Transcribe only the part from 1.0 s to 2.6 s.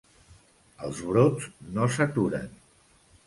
brots no s’aturen.